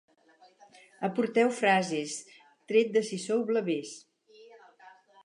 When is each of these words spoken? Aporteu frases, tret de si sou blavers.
Aporteu 1.07 1.51
frases, 1.57 2.15
tret 2.73 2.91
de 2.97 3.05
si 3.11 3.21
sou 3.27 3.45
blavers. 3.51 3.93